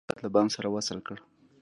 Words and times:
ما 0.03 0.03
د 0.03 0.05
پیرود 0.07 0.15
کارت 0.17 0.23
له 0.25 0.29
بانک 0.35 0.49
سره 0.55 0.67
وصل 0.75 0.99
کړ. 1.07 1.15